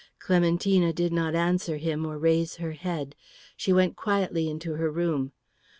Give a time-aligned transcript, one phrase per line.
[0.17, 3.15] Clementina did not answer him or raise her head.
[3.55, 5.31] She went quietly into her room.